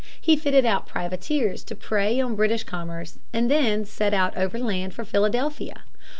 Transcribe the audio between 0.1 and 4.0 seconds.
He fitted out privateers to prey on British commerce and then